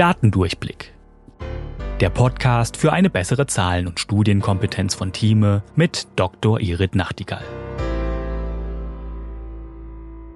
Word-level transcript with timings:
Datendurchblick. 0.00 0.94
Der 2.00 2.08
Podcast 2.08 2.78
für 2.78 2.90
eine 2.90 3.10
bessere 3.10 3.46
Zahlen- 3.46 3.86
und 3.86 4.00
Studienkompetenz 4.00 4.94
von 4.94 5.12
Thieme 5.12 5.62
mit 5.76 6.06
Dr. 6.16 6.58
Irit 6.58 6.94
Nachtigall. 6.94 7.44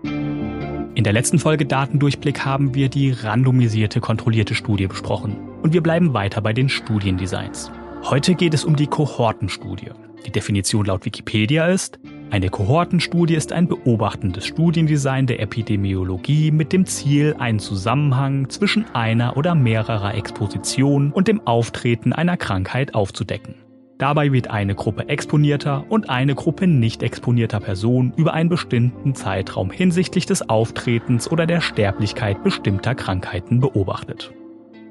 In 0.03 1.03
der 1.03 1.15
letzten 1.15 1.39
Folge 1.39 1.65
Datendurchblick 1.65 2.45
haben 2.45 2.75
wir 2.75 2.91
die 2.91 3.13
randomisierte 3.13 4.01
kontrollierte 4.01 4.55
Studie 4.55 4.87
besprochen 4.87 5.39
und 5.63 5.73
wir 5.73 5.83
bleiben 5.83 6.13
weiter 6.13 6.43
bei 6.43 6.53
den 6.53 6.69
Studiendesigns. 6.69 7.71
Heute 8.03 8.35
geht 8.35 8.53
es 8.53 8.67
um 8.67 8.77
die 8.77 8.87
Kohortenstudie. 8.87 9.93
Die 10.27 10.31
Definition 10.31 10.85
laut 10.85 11.07
Wikipedia 11.07 11.69
ist, 11.69 11.99
eine 12.31 12.49
Kohortenstudie 12.49 13.35
ist 13.35 13.53
ein 13.53 13.69
beobachtendes 13.69 14.47
Studiendesign 14.47 15.27
der 15.27 15.41
Epidemiologie 15.41 16.51
mit 16.51 16.73
dem 16.73 16.85
Ziel, 16.85 17.37
einen 17.39 17.61
Zusammenhang 17.61 18.49
zwischen 18.49 18.87
einer 18.93 19.37
oder 19.37 19.55
mehrerer 19.55 20.15
Expositionen 20.15 21.13
und 21.13 21.29
dem 21.29 21.47
Auftreten 21.47 22.13
einer 22.13 22.37
Krankheit 22.37 22.95
aufzudecken. 22.95 23.55
Dabei 23.99 24.33
wird 24.33 24.49
eine 24.51 24.75
Gruppe 24.75 25.09
exponierter 25.09 25.85
und 25.89 26.11
eine 26.11 26.35
Gruppe 26.35 26.67
nicht 26.67 27.05
exponierter 27.05 27.61
Personen 27.61 28.13
über 28.17 28.35
einen 28.35 28.49
bestimmten 28.49 29.15
Zeitraum 29.15 29.71
hinsichtlich 29.71 30.27
des 30.27 30.49
Auftretens 30.49 31.31
oder 31.31 31.47
der 31.47 31.61
Sterblichkeit 31.61 32.43
bestimmter 32.43 32.97
Krankheiten 32.97 33.61
beobachtet. 33.61 34.33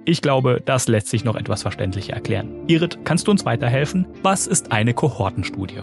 Ich 0.05 0.21
glaube, 0.21 0.61
das 0.63 0.87
lässt 0.87 1.07
sich 1.07 1.25
noch 1.25 1.35
etwas 1.35 1.61
verständlicher 1.63 2.13
erklären. 2.13 2.49
Irit, 2.67 2.99
kannst 3.03 3.27
du 3.27 3.31
uns 3.31 3.45
weiterhelfen? 3.45 4.05
Was 4.21 4.47
ist 4.47 4.71
eine 4.71 4.93
Kohortenstudie? 4.93 5.81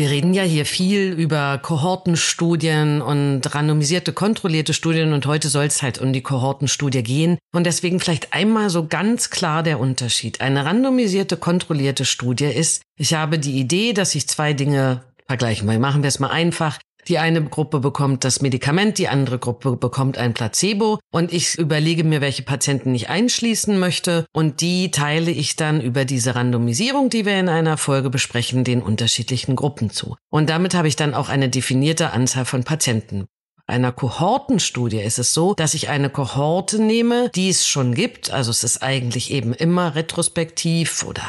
Wir 0.00 0.08
reden 0.08 0.32
ja 0.32 0.44
hier 0.44 0.64
viel 0.64 1.12
über 1.12 1.58
Kohortenstudien 1.58 3.02
und 3.02 3.42
randomisierte, 3.54 4.14
kontrollierte 4.14 4.72
Studien 4.72 5.12
und 5.12 5.26
heute 5.26 5.50
soll 5.50 5.66
es 5.66 5.82
halt 5.82 5.98
um 5.98 6.14
die 6.14 6.22
Kohortenstudie 6.22 7.02
gehen. 7.02 7.36
Und 7.52 7.64
deswegen 7.64 8.00
vielleicht 8.00 8.32
einmal 8.32 8.70
so 8.70 8.86
ganz 8.86 9.28
klar 9.28 9.62
der 9.62 9.78
Unterschied. 9.78 10.40
Eine 10.40 10.64
randomisierte, 10.64 11.36
kontrollierte 11.36 12.06
Studie 12.06 12.46
ist, 12.46 12.80
ich 12.96 13.12
habe 13.12 13.38
die 13.38 13.60
Idee, 13.60 13.92
dass 13.92 14.14
ich 14.14 14.26
zwei 14.26 14.54
Dinge 14.54 15.02
vergleichen 15.26 15.68
will. 15.68 15.78
Machen 15.78 16.02
wir 16.02 16.08
es 16.08 16.18
mal 16.18 16.30
einfach. 16.30 16.78
Die 17.08 17.18
eine 17.18 17.42
Gruppe 17.42 17.80
bekommt 17.80 18.24
das 18.24 18.42
Medikament, 18.42 18.98
die 18.98 19.08
andere 19.08 19.38
Gruppe 19.38 19.76
bekommt 19.76 20.18
ein 20.18 20.34
Placebo 20.34 20.98
und 21.10 21.32
ich 21.32 21.58
überlege 21.58 22.04
mir, 22.04 22.20
welche 22.20 22.42
Patienten 22.42 22.94
ich 22.94 23.08
einschließen 23.08 23.78
möchte 23.78 24.26
und 24.32 24.60
die 24.60 24.90
teile 24.90 25.30
ich 25.30 25.56
dann 25.56 25.80
über 25.80 26.04
diese 26.04 26.34
Randomisierung, 26.34 27.10
die 27.10 27.24
wir 27.24 27.38
in 27.38 27.48
einer 27.48 27.76
Folge 27.76 28.10
besprechen, 28.10 28.64
den 28.64 28.82
unterschiedlichen 28.82 29.56
Gruppen 29.56 29.90
zu. 29.90 30.16
Und 30.30 30.50
damit 30.50 30.74
habe 30.74 30.88
ich 30.88 30.96
dann 30.96 31.14
auch 31.14 31.28
eine 31.28 31.48
definierte 31.48 32.12
Anzahl 32.12 32.44
von 32.44 32.64
Patienten 32.64 33.26
einer 33.70 33.92
Kohortenstudie 33.92 35.00
ist 35.00 35.18
es 35.18 35.32
so, 35.32 35.54
dass 35.54 35.74
ich 35.74 35.88
eine 35.88 36.10
Kohorte 36.10 36.82
nehme, 36.82 37.30
die 37.34 37.48
es 37.48 37.66
schon 37.66 37.94
gibt. 37.94 38.30
Also 38.30 38.50
es 38.50 38.64
ist 38.64 38.82
eigentlich 38.82 39.30
eben 39.30 39.54
immer 39.54 39.94
retrospektiv 39.94 41.04
oder 41.04 41.22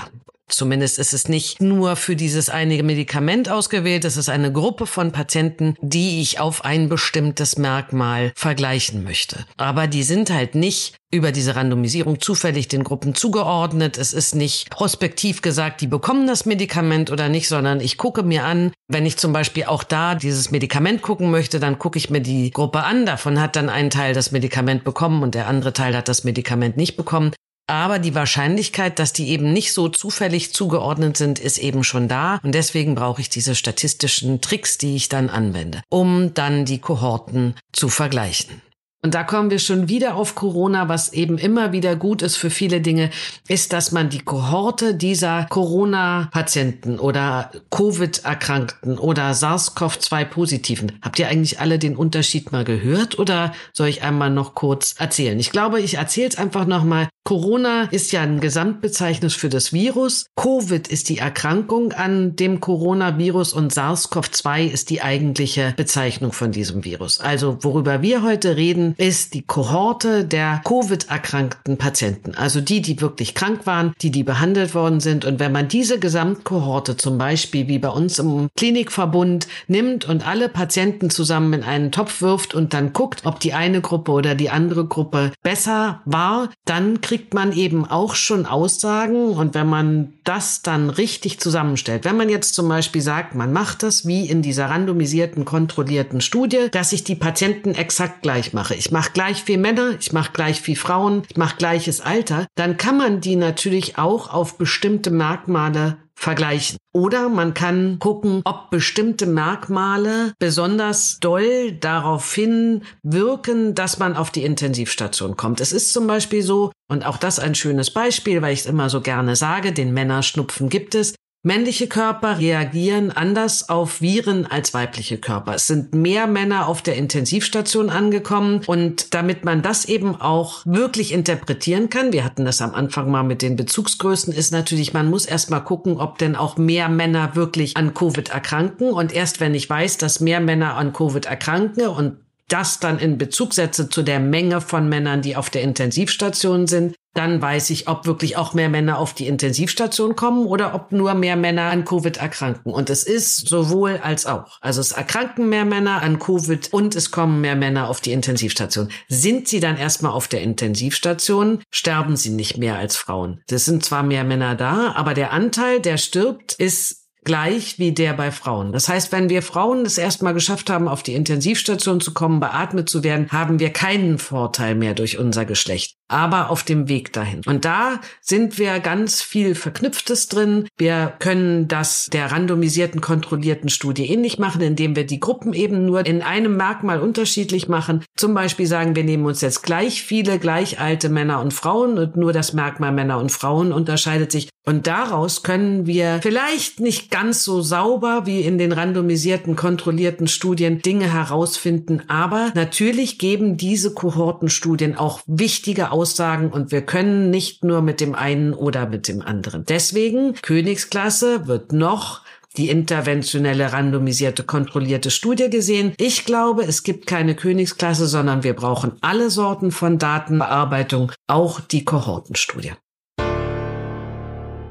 Zumindest 0.52 1.00
ist 1.00 1.14
es 1.14 1.28
nicht 1.28 1.62
nur 1.62 1.96
für 1.96 2.16
dieses 2.16 2.50
eine 2.50 2.82
Medikament 2.84 3.50
ausgewählt, 3.50 4.06
es 4.06 4.18
ist 4.18 4.30
eine 4.30 4.52
Gruppe 4.52 4.86
von 4.86 5.12
Patienten, 5.12 5.76
die 5.82 6.22
ich 6.22 6.40
auf 6.40 6.66
ein 6.66 6.90
bestimmtes 6.90 7.58
Merkmal 7.58 8.32
vergleichen 8.36 9.04
möchte. 9.04 9.46
Aber 9.58 9.88
die 9.88 10.04
sind 10.04 10.30
halt 10.30 10.56
nicht 10.56 10.96
über 11.12 11.32
diese 11.32 11.56
Randomisierung 11.56 12.22
zufällig 12.22 12.68
den 12.68 12.84
Gruppen 12.84 13.16
zugeordnet. 13.16 13.98
Es 13.98 14.14
ist 14.14 14.36
nicht 14.36 14.70
prospektiv 14.70 15.42
gesagt, 15.42 15.82
die 15.82 15.88
bekommen 15.88 16.28
das 16.28 16.46
Medikament 16.46 17.12
oder 17.12 17.30
nicht, 17.30 17.48
sondern 17.48 17.82
ich 17.82 17.98
gucke 17.98 18.24
mir 18.24 18.46
an, 18.46 18.72
wenn 18.88 19.06
ich 19.06 19.18
zum 19.18 19.34
Beispiel 19.34 19.66
auch 19.66 19.84
da 19.84 20.16
dieses 20.16 20.52
Medikament 20.52 21.02
gucken 21.02 21.32
möchte, 21.32 21.60
dann 21.60 21.80
gucke 21.80 21.98
ich 21.98 22.10
mir 22.10 22.22
die 22.22 22.52
Gruppe 22.52 22.84
an. 22.84 23.06
Davon 23.06 23.40
hat 23.40 23.56
dann 23.56 23.70
ein 23.70 23.90
Teil 23.90 24.14
das 24.14 24.32
Medikament 24.32 24.84
bekommen 24.84 25.22
und 25.24 25.36
der 25.36 25.48
andere 25.48 25.74
Teil 25.74 25.96
hat 25.96 26.08
das 26.08 26.24
Medikament 26.24 26.78
nicht 26.78 26.96
bekommen. 26.96 27.32
Aber 27.72 28.00
die 28.00 28.14
Wahrscheinlichkeit, 28.14 29.00
dass 29.00 29.14
die 29.14 29.30
eben 29.30 29.54
nicht 29.54 29.72
so 29.72 29.88
zufällig 29.88 30.54
zugeordnet 30.54 31.16
sind, 31.16 31.40
ist 31.40 31.58
eben 31.58 31.86
schon 31.86 32.10
da. 32.10 32.38
Und 32.44 32.54
deswegen 32.54 32.96
brauche 32.96 33.22
ich 33.22 33.30
diese 33.30 33.56
statistischen 33.56 34.42
Tricks, 34.42 34.78
die 34.78 34.98
ich 34.98 35.08
dann 35.08 35.30
anwende, 35.30 35.82
um 35.88 36.34
dann 36.34 36.66
die 36.66 36.80
Kohorten 36.80 37.56
zu 37.72 37.88
vergleichen. 37.88 38.62
Und 39.04 39.16
da 39.16 39.24
kommen 39.24 39.50
wir 39.50 39.58
schon 39.58 39.90
wieder 39.90 40.16
auf 40.16 40.36
Corona, 40.36 40.88
was 40.88 41.12
eben 41.12 41.40
immer 41.40 41.72
wieder 41.72 41.96
gut 41.96 42.22
ist 42.22 42.36
für 42.36 42.52
viele 42.52 42.82
Dinge, 42.82 43.10
ist, 43.48 43.74
dass 43.74 43.92
man 43.92 44.10
die 44.10 44.20
Kohorte 44.20 44.94
dieser 44.94 45.48
Corona-Patienten 45.50 47.00
oder 47.00 47.50
Covid-Erkrankten 47.72 49.00
oder 49.00 49.34
SARS-CoV-2-Positiven, 49.34 51.00
habt 51.02 51.18
ihr 51.18 51.30
eigentlich 51.30 51.60
alle 51.60 51.80
den 51.80 51.96
Unterschied 51.96 52.52
mal 52.52 52.64
gehört 52.64 53.18
oder 53.18 53.54
soll 53.74 53.88
ich 53.88 54.04
einmal 54.04 54.30
noch 54.30 54.54
kurz 54.54 54.94
erzählen? 55.00 55.40
Ich 55.40 55.50
glaube, 55.50 55.80
ich 55.82 55.96
erzähle 55.96 56.30
es 56.30 56.38
einfach 56.38 56.68
nochmal. 56.68 57.08
Corona 57.24 57.84
ist 57.84 58.12
ja 58.12 58.22
ein 58.22 58.40
Gesamtbezeichnis 58.40 59.36
für 59.36 59.50
das 59.50 59.74
Virus. 59.74 60.26
Covid 60.36 60.88
ist 60.88 61.10
die 61.10 61.20
Erkrankung 61.20 61.92
an 61.94 62.36
dem 62.36 62.60
Coronavirus 62.60 63.54
und 63.54 63.74
SARS-CoV-2 63.74 64.66
ist 64.66 64.90
die 64.90 65.02
eigentliche 65.02 65.74
Bezeichnung 65.76 66.34
von 66.34 66.52
diesem 66.52 66.84
Virus. 66.84 67.20
Also 67.20 67.64
worüber 67.64 68.02
wir 68.02 68.24
heute 68.24 68.58
reden, 68.58 68.91
ist 68.98 69.34
die 69.34 69.42
Kohorte 69.42 70.26
der 70.26 70.62
Covid-erkrankten 70.64 71.78
Patienten. 71.78 72.36
Also 72.36 72.62
die, 72.62 72.82
die 72.82 73.02
wirklich 73.02 73.36
krank 73.36 73.66
waren, 73.66 73.94
die, 74.02 74.12
die 74.12 74.24
behandelt 74.24 74.76
worden 74.76 75.00
sind. 75.00 75.26
Und 75.26 75.40
wenn 75.40 75.52
man 75.52 75.68
diese 75.68 76.00
Gesamtkohorte 76.00 76.98
zum 76.98 77.18
Beispiel 77.18 77.68
wie 77.68 77.80
bei 77.80 77.90
uns 77.90 78.20
im 78.20 78.50
Klinikverbund 78.56 79.48
nimmt 79.68 80.08
und 80.08 80.28
alle 80.28 80.50
Patienten 80.50 81.10
zusammen 81.10 81.54
in 81.54 81.64
einen 81.64 81.92
Topf 81.92 82.22
wirft 82.22 82.54
und 82.54 82.74
dann 82.74 82.94
guckt, 82.94 83.22
ob 83.26 83.40
die 83.40 83.54
eine 83.54 83.82
Gruppe 83.82 84.12
oder 84.12 84.36
die 84.36 84.50
andere 84.50 84.86
Gruppe 84.86 85.32
besser 85.44 86.02
war, 86.06 86.50
dann 86.66 87.02
kriegt 87.02 87.34
man 87.34 87.52
eben 87.54 87.86
auch 87.86 88.16
schon 88.16 88.46
Aussagen. 88.46 89.32
Und 89.32 89.54
wenn 89.54 89.68
man 89.68 90.14
das 90.24 90.62
dann 90.62 90.90
richtig 90.90 91.40
zusammenstellt, 91.40 92.06
wenn 92.06 92.18
man 92.18 92.30
jetzt 92.30 92.56
zum 92.56 92.68
Beispiel 92.68 93.02
sagt, 93.02 93.36
man 93.36 93.54
macht 93.54 93.84
das 93.84 94.06
wie 94.06 94.30
in 94.30 94.42
dieser 94.42 94.66
randomisierten, 94.66 95.46
kontrollierten 95.46 96.22
Studie, 96.22 96.68
dass 96.72 96.94
ich 96.94 97.04
die 97.04 97.16
Patienten 97.16 97.74
exakt 97.76 98.22
gleich 98.22 98.54
mache 98.54 98.76
ich 98.82 98.90
mache 98.90 99.12
gleich 99.12 99.44
viel 99.44 99.60
Männer, 99.60 99.96
ich 100.00 100.12
mache 100.12 100.32
gleich 100.32 100.60
viel 100.60 100.76
Frauen, 100.76 101.22
ich 101.30 101.38
mache 101.38 101.58
gleiches 101.58 102.02
Alter, 102.02 102.48
dann 102.56 102.78
kann 102.78 102.98
man 102.98 103.22
die 103.22 103.36
natürlich 103.36 104.00
auch 104.00 104.34
auf 104.34 104.58
bestimmte 104.58 105.12
Merkmale 105.12 105.98
vergleichen. 106.16 106.78
Oder 106.92 107.30
man 107.30 107.54
kann 107.54 108.00
gucken, 108.00 108.42
ob 108.44 108.72
bestimmte 108.72 109.28
Merkmale 109.28 110.34
besonders 110.40 111.20
doll 111.20 111.74
darauf 111.74 112.34
hin 112.34 112.82
wirken, 113.04 113.76
dass 113.76 114.00
man 114.00 114.16
auf 114.16 114.32
die 114.32 114.44
Intensivstation 114.44 115.38
kommt. 115.38 115.62
Es 115.62 115.74
ist 115.74 115.94
zum 115.94 116.08
Beispiel 116.08 116.42
so, 116.42 116.72
und 116.90 117.06
auch 117.06 117.18
das 117.18 117.38
ein 117.38 117.54
schönes 117.54 117.92
Beispiel, 117.92 118.42
weil 118.42 118.54
ich 118.54 118.62
es 118.62 118.66
immer 118.66 118.90
so 118.90 119.02
gerne 119.02 119.36
sage, 119.36 119.74
den 119.74 119.94
Männerschnupfen 119.94 120.70
gibt 120.70 120.96
es. 120.96 121.14
Männliche 121.44 121.88
Körper 121.88 122.38
reagieren 122.38 123.10
anders 123.10 123.68
auf 123.68 124.00
Viren 124.00 124.46
als 124.46 124.76
weibliche 124.76 125.18
Körper. 125.18 125.56
Es 125.56 125.66
sind 125.66 125.96
mehr 125.96 126.28
Männer 126.28 126.68
auf 126.68 126.84
der 126.84 126.98
Intensivstation 126.98 127.90
angekommen 127.90 128.62
und 128.68 129.16
damit 129.16 129.44
man 129.44 129.64
das 129.64 129.86
eben 129.86 130.22
auch 130.22 130.64
wirklich 130.66 131.12
interpretieren 131.12 131.90
kann, 131.90 132.14
wir 132.14 132.24
hatten 132.24 132.46
das 132.46 132.62
am 132.62 132.76
Anfang 132.76 133.10
mal 133.10 133.24
mit 133.24 133.42
den 133.42 133.56
Bezugsgrößen, 133.56 134.32
ist 134.32 134.52
natürlich, 134.52 134.94
man 134.94 135.10
muss 135.10 135.26
erst 135.26 135.50
mal 135.50 135.62
gucken, 135.62 135.98
ob 135.98 136.20
denn 136.20 136.36
auch 136.36 136.58
mehr 136.58 136.90
Männer 136.90 137.36
wirklich 137.36 137.76
an 137.76 137.96
Covid 137.96 138.30
erkranken 138.30 138.92
und 138.92 139.12
erst 139.12 139.40
wenn 139.40 139.56
ich 139.56 139.68
weiß, 139.68 139.98
dass 139.98 140.20
mehr 140.20 140.42
Männer 140.42 140.76
an 140.76 140.94
Covid 140.94 141.26
erkranken 141.26 141.88
und 141.88 142.18
das 142.50 142.80
dann 142.80 143.00
in 143.00 143.18
Bezug 143.18 143.56
setze 143.56 143.90
zu 143.90 144.04
der 144.04 144.20
Menge 144.20 144.62
von 144.62 144.88
Männern, 144.88 145.24
die 145.24 145.36
auf 145.36 145.50
der 145.50 145.64
Intensivstation 145.64 146.68
sind, 146.68 146.96
dann 147.14 147.42
weiß 147.42 147.70
ich, 147.72 147.88
ob 147.88 148.06
wirklich 148.06 148.38
auch 148.38 148.54
mehr 148.54 148.70
Männer 148.70 148.98
auf 148.98 149.14
die 149.14 149.28
Intensivstation 149.28 150.16
kommen 150.16 150.46
oder 150.46 150.74
ob 150.74 150.92
nur 150.92 151.14
mehr 151.14 151.36
Männer 151.36 151.64
an 151.64 151.84
Covid 151.84 152.18
erkranken. 152.18 152.72
Und 152.72 152.90
es 152.90 153.04
ist 153.04 153.48
sowohl 153.48 154.00
als 154.02 154.26
auch. 154.26 154.60
Also 154.62 154.80
es 154.80 154.94
erkranken 154.94 155.50
mehr 155.50 155.66
Männer 155.66 156.02
an 156.02 156.20
Covid 156.20 156.72
und 156.72 156.96
es 156.96 157.12
kommen 157.12 157.42
mehr 157.42 157.56
Männer 157.56 157.90
auf 157.90 158.00
die 158.00 158.14
Intensivstation. 158.14 158.90
Sind 159.10 159.48
sie 159.48 159.60
dann 159.60 159.78
erstmal 159.78 160.14
auf 160.14 160.28
der 160.28 160.42
Intensivstation, 160.42 161.62
sterben 161.70 162.16
sie 162.16 162.30
nicht 162.30 162.58
mehr 162.58 162.78
als 162.78 162.96
Frauen. 162.96 163.42
Es 163.50 163.66
sind 163.66 163.84
zwar 163.84 164.04
mehr 164.04 164.24
Männer 164.24 164.56
da, 164.56 164.94
aber 164.94 165.14
der 165.14 165.34
Anteil, 165.34 165.82
der 165.82 165.98
stirbt, 165.98 166.54
ist 166.54 167.02
gleich 167.24 167.78
wie 167.78 167.92
der 167.92 168.14
bei 168.14 168.32
Frauen. 168.32 168.72
Das 168.72 168.88
heißt, 168.88 169.12
wenn 169.12 169.30
wir 169.30 169.42
Frauen 169.42 169.86
es 169.86 169.98
erstmal 169.98 170.34
geschafft 170.34 170.70
haben, 170.70 170.88
auf 170.88 171.04
die 171.04 171.14
Intensivstation 171.14 172.02
zu 172.02 172.14
kommen, 172.14 172.40
beatmet 172.40 172.90
zu 172.90 173.04
werden, 173.04 173.30
haben 173.32 173.60
wir 173.60 173.70
keinen 173.70 174.18
Vorteil 174.18 174.76
mehr 174.76 174.94
durch 174.94 175.18
unser 175.18 175.46
Geschlecht. 175.46 175.98
Aber 176.12 176.50
auf 176.50 176.64
dem 176.64 176.88
Weg 176.88 177.14
dahin. 177.14 177.42
Und 177.46 177.66
da 177.66 178.00
sind 178.20 178.58
wir 178.58 178.80
ganz 178.80 179.22
viel 179.22 179.56
Verknüpftes 179.56 180.28
drin. 180.28 180.68
Wir 180.78 181.14
können 181.20 181.68
das 181.68 182.08
der 182.12 182.32
randomisierten, 182.32 183.02
kontrollierten 183.02 183.70
Studie 183.70 184.08
ähnlich 184.08 184.40
machen, 184.40 184.62
indem 184.62 184.96
wir 184.96 185.06
die 185.06 185.20
Gruppen 185.20 185.54
eben 185.54 185.86
nur 185.86 186.06
in 186.06 186.22
einem 186.22 186.58
Merkmal 186.58 187.00
unterschiedlich 187.00 187.68
machen. 187.68 188.04
Zum 188.16 188.34
Beispiel 188.34 188.68
sagen, 188.68 188.96
wir 188.96 189.04
nehmen 189.04 189.26
uns 189.26 189.42
jetzt 189.42 189.64
gleich 189.64 190.04
viele 190.04 190.40
gleich 190.40 190.80
alte 190.80 191.10
Männer 191.10 191.42
und 191.42 191.54
Frauen 191.54 191.98
und 191.98 192.18
nur 192.18 192.34
das 192.34 192.54
Merkmal 192.54 192.92
Männer 192.92 193.20
und 193.20 193.32
Frauen 193.32 193.72
unterscheidet 193.72 194.32
sich. 194.32 194.50
Und 194.64 194.86
daraus 194.86 195.42
können 195.42 195.88
wir 195.88 196.20
vielleicht 196.22 196.80
nicht 196.80 197.10
ganz 197.10 197.44
so 197.44 197.62
sauber 197.62 198.26
wie 198.26 198.42
in 198.42 198.60
den 198.60 198.72
randomisierten, 198.72 199.56
kontrollierten 199.56 200.28
Studien 200.28 200.84
Dinge 200.84 201.12
herausfinden, 201.12 202.04
aber 202.08 202.52
natürlich 202.54 203.18
geben 203.18 203.58
diese 203.58 203.94
Kohortenstudien 203.94 204.96
auch 204.96 205.22
wichtige 205.26 205.92
Aussagen 206.02 206.50
und 206.50 206.72
wir 206.72 206.82
können 206.82 207.30
nicht 207.30 207.64
nur 207.64 207.84
mit 207.84 208.02
dem 208.02 208.16
einen 208.16 208.54
oder 208.54 208.88
mit 208.88 209.08
dem 209.08 209.22
anderen. 209.22 209.66
Deswegen 209.66 210.34
Königsklasse 210.42 211.46
wird 211.48 211.74
noch 211.74 212.22
die 212.58 212.70
interventionelle 212.70 213.72
randomisierte 213.72 214.44
kontrollierte 214.44 215.12
Studie 215.12 215.52
gesehen. 215.52 215.94
Ich 215.98 216.26
glaube, 216.26 216.64
es 216.64 216.82
gibt 216.82 217.06
keine 217.06 217.36
Königsklasse, 217.36 218.08
sondern 218.08 218.44
wir 218.44 218.56
brauchen 218.56 218.94
alle 219.02 219.30
Sorten 219.30 219.70
von 219.70 220.00
Datenbearbeitung, 220.00 221.12
auch 221.28 221.60
die 221.60 221.86
Kohortenstudie. 221.86 222.74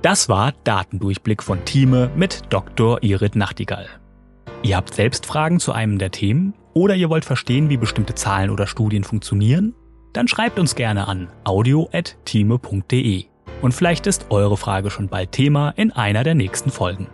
Das 0.03 0.29
war 0.29 0.53
Datendurchblick 0.65 1.45
von 1.45 1.65
Thieme 1.65 2.11
mit 2.17 2.41
Dr. 2.51 3.05
Irit 3.05 3.37
Nachtigall. 3.37 3.87
Ihr 4.65 4.77
habt 4.77 4.95
selbst 4.95 5.27
Fragen 5.27 5.61
zu 5.61 5.71
einem 5.71 5.99
der 5.99 6.11
Themen 6.11 6.55
oder 6.75 6.97
ihr 6.97 7.09
wollt 7.09 7.25
verstehen, 7.25 7.71
wie 7.71 7.77
bestimmte 7.77 8.17
Zahlen 8.17 8.51
oder 8.51 8.67
Studien 8.67 9.05
funktionieren? 9.05 9.75
Dann 10.13 10.29
schreibt 10.29 10.59
uns 10.59 10.75
gerne 10.75 11.07
an 11.09 11.29
audio.thieme.de. 11.45 13.25
Und 13.63 13.73
vielleicht 13.73 14.07
ist 14.07 14.27
eure 14.31 14.57
Frage 14.57 14.91
schon 14.91 15.09
bald 15.09 15.33
Thema 15.33 15.71
in 15.77 15.93
einer 15.93 16.25
der 16.25 16.35
nächsten 16.35 16.71
Folgen. 16.71 17.09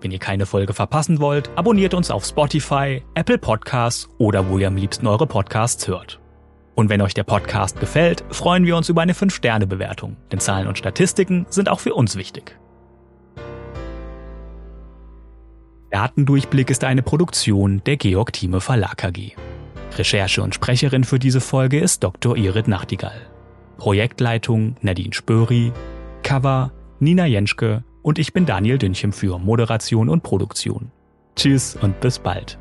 Wenn 0.00 0.12
ihr 0.12 0.18
keine 0.18 0.46
Folge 0.46 0.72
verpassen 0.72 1.20
wollt, 1.20 1.50
abonniert 1.56 1.92
uns 1.92 2.10
auf 2.10 2.24
Spotify, 2.24 3.02
Apple 3.14 3.36
Podcasts 3.36 4.08
oder 4.18 4.48
wo 4.48 4.58
ihr 4.58 4.68
am 4.68 4.76
liebsten 4.76 5.06
eure 5.06 5.26
Podcasts 5.26 5.86
hört. 5.88 6.20
Und 6.74 6.88
wenn 6.88 7.02
euch 7.02 7.12
der 7.12 7.24
Podcast 7.24 7.78
gefällt, 7.80 8.24
freuen 8.30 8.64
wir 8.64 8.76
uns 8.76 8.88
über 8.88 9.02
eine 9.02 9.12
5-Sterne-Bewertung, 9.12 10.16
denn 10.32 10.40
Zahlen 10.40 10.68
und 10.68 10.78
Statistiken 10.78 11.44
sind 11.50 11.68
auch 11.68 11.80
für 11.80 11.94
uns 11.94 12.16
wichtig. 12.16 12.56
Datendurchblick 15.90 16.70
ist 16.70 16.84
eine 16.84 17.02
Produktion 17.02 17.82
der 17.84 17.96
Georg 17.96 18.32
Thieme 18.32 18.60
Verlag 18.60 19.04
AG. 19.04 19.34
Recherche 19.96 20.42
und 20.42 20.54
Sprecherin 20.54 21.04
für 21.04 21.18
diese 21.18 21.40
Folge 21.40 21.80
ist 21.80 22.02
Dr. 22.04 22.36
Irit 22.36 22.68
Nachtigall. 22.68 23.20
Projektleitung 23.76 24.76
Nadine 24.82 25.12
Spöri, 25.12 25.72
Cover 26.22 26.72
Nina 26.98 27.26
Jenschke 27.26 27.82
und 28.02 28.18
ich 28.18 28.32
bin 28.32 28.46
Daniel 28.46 28.78
Dünchem 28.78 29.12
für 29.12 29.38
Moderation 29.38 30.08
und 30.08 30.22
Produktion. 30.22 30.90
Tschüss 31.36 31.76
und 31.80 32.00
bis 32.00 32.18
bald. 32.18 32.58